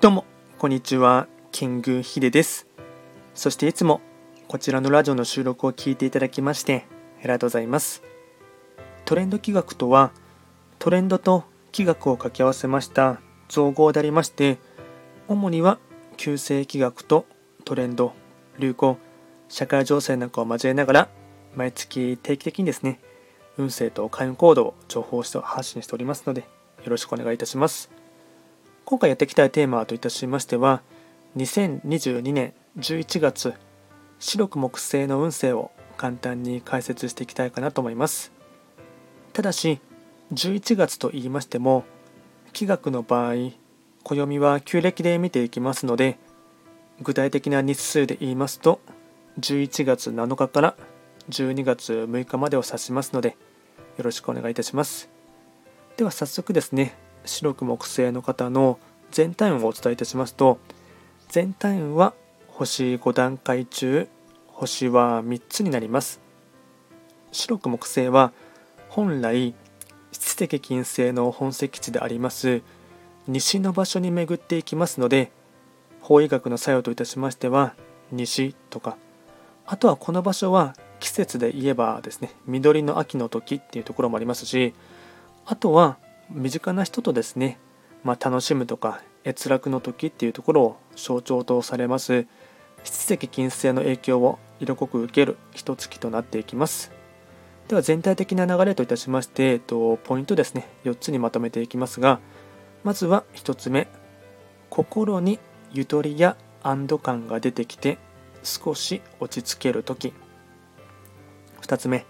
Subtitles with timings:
[0.00, 0.24] どうも、
[0.56, 1.26] こんにちは。
[1.52, 2.66] キングヒデです。
[3.34, 4.00] そしていつも
[4.48, 6.86] こちらのラジオの収録を聞いていただきまして
[7.18, 8.02] ありがとうございます。
[9.04, 10.12] トレンド企画とは、
[10.78, 13.20] トレンドと企画を掛け合わせました
[13.50, 14.56] 造語でありまして、
[15.28, 15.78] 主には
[16.16, 17.26] 旧世企画と
[17.66, 18.14] トレンド、
[18.58, 18.96] 流行、
[19.50, 21.08] 社会情勢なんかを交えながら、
[21.54, 23.00] 毎月定期的にですね、
[23.58, 26.46] 運勢と開運行動を情報を発信しておりますので、よ
[26.86, 27.99] ろしくお願いいたします。
[28.90, 30.82] 今回やっていきたいテーマといたしましては
[31.36, 33.54] 2022年11月
[34.18, 38.32] 白く木星の運勢を簡単に解説していきたいかなと思います。
[39.32, 39.78] ただし
[40.34, 41.84] 11月と言いましても
[42.52, 43.52] 気学の場合
[44.02, 46.18] 暦は旧暦で見ていきますので
[47.00, 48.80] 具体的な日数で言いますと
[49.38, 50.74] 11月7日から
[51.28, 53.36] 12月6日までを指しますので
[53.98, 55.08] よろしくお願いいたします。
[55.96, 58.78] では早速ですね白く木星の方の
[59.10, 60.58] 全体運をお伝えいたしますと
[61.28, 62.14] 全体運は
[62.48, 64.08] 星5段階中
[64.46, 66.20] 星は3つになります。
[67.32, 68.32] 白く木星は
[68.88, 69.54] 本来
[70.12, 72.62] 七石金星の本石地であります
[73.28, 75.30] 西の場所に巡っていきますので
[76.00, 77.74] 法医学の作用といたしましては
[78.10, 78.96] 西とか
[79.66, 84.74] あとはこの場所は季節で言えばですね緑の秋の時っていうところもありますし
[85.46, 85.98] あとは
[86.32, 87.58] 身近な人とですね、
[88.04, 92.26] まあ、楽しむとか閲楽の時っていうところを象徴とされます。
[92.84, 96.92] 七石金星の影響を色濃く受ける一月となっていきます。
[97.68, 100.68] では全体的な流れといたしまして、えっと、ポイントですね。
[100.84, 102.20] 4つにまとめていきますが
[102.84, 103.88] まずは1つ目。
[104.70, 105.40] 心に
[105.72, 107.98] ゆとりや安堵感が出てきて
[108.44, 110.12] 少し落ち着ける時。
[111.62, 112.06] 2つ目。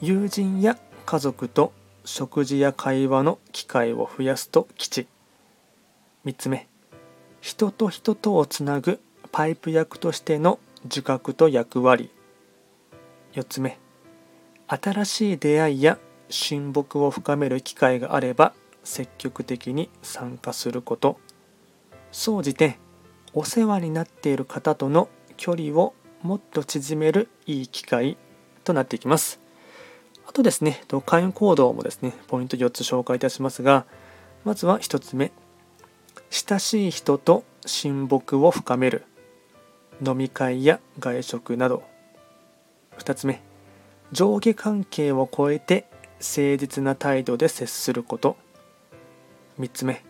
[0.00, 1.72] 友人や家族と
[2.04, 5.06] 食事や会話の機会を増やすと吉。
[6.26, 6.68] 3つ目。
[7.40, 9.00] 人と人とをつなぐ
[9.32, 12.10] パイプ役としての自覚と役割。
[13.32, 13.78] 4つ目。
[14.66, 15.98] 新しい出会いや
[16.28, 21.18] 親睦を深める機会があれば積極的に参加すること。
[22.12, 22.78] 総じて
[23.32, 28.16] お世話になっている方との距離をもっと縮めるいい機会
[28.62, 29.43] となっていきます。
[30.34, 33.86] とですね、会員行動もですね、ポイント4つ紹介いたしますが、
[34.44, 35.30] まずは1つ目、
[36.28, 39.04] 親しい人と親睦を深める、
[40.04, 41.84] 飲み会や外食など。
[42.98, 43.42] 2つ目、
[44.10, 48.36] 上下関係を超えて誠実な態度で接すること。
[49.60, 50.04] 3つ目、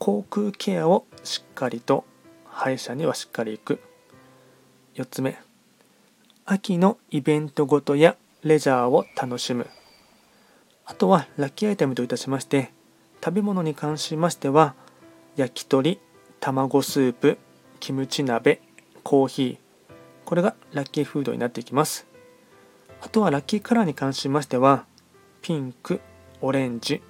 [0.00, 2.04] 口腔ケアをしっかりと、
[2.44, 3.80] 歯医者にはしっかり行く。
[4.96, 5.38] 4つ目、
[6.44, 9.66] 秋のイベントごとやレジャーを楽しむ。
[10.84, 12.72] あとはラッキーアイテムといたしまして
[13.24, 14.74] 食べ物に関しましては
[15.34, 15.98] 焼き鳥
[16.40, 17.38] 卵スープ
[17.80, 18.60] キムチ鍋
[19.02, 19.58] コーヒー。
[20.26, 22.06] これがラッキーフードになっていきます。
[23.00, 24.84] あとはラッキーカラーに関しましては
[25.40, 26.02] ピンク
[26.42, 27.00] オレンジ。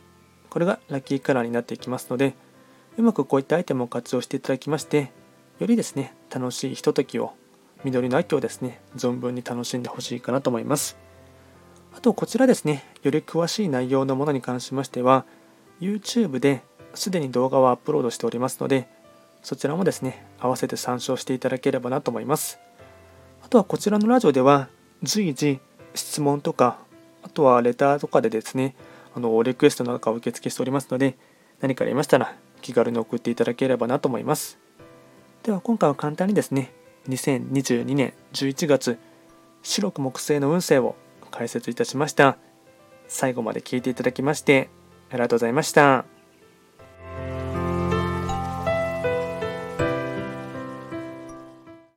[0.50, 2.36] これがラッキーカラーになっていきますので
[2.96, 5.10] うまくこういったアイテムを活用していただきまして
[5.58, 7.32] よりですね楽しいひとときを
[7.82, 10.96] 緑の秋をですね存分に楽しんでほしいかなと思います。
[11.96, 15.24] あとこちらですね、より詳しい内容のものに関しましては、
[15.80, 16.62] YouTube で
[16.94, 18.88] すでに動画をアップロードしておりますので、
[19.44, 22.58] そちらもですね、合わせて参照していただければなと思います。
[23.44, 24.68] あとはこちらのラジオでは、
[25.04, 25.60] 随時
[25.94, 26.78] 質問とか、
[27.22, 28.74] あとはレターとかでですね、
[29.14, 31.16] あのリクエストなんかを受付しておりますので、
[31.60, 34.58] 何かありましたら気軽に送っていただければなと思います。
[35.44, 36.72] では今回は簡単にですね、
[37.08, 38.98] 2022年11月、
[39.62, 40.96] 白く木星の運勢を
[41.34, 42.38] 解説いたしました。
[43.08, 44.70] 最後まで聞いていただきまして
[45.10, 46.13] ありがとうございました。